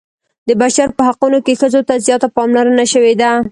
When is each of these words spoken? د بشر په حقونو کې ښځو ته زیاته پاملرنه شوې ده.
د 0.47 0.49
بشر 0.61 0.87
په 0.97 1.01
حقونو 1.09 1.39
کې 1.45 1.57
ښځو 1.61 1.81
ته 1.87 1.93
زیاته 2.05 2.27
پاملرنه 2.35 2.85
شوې 2.93 3.13
ده. 3.21 3.31